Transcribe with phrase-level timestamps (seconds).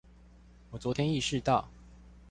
[0.71, 1.69] 我昨天意識到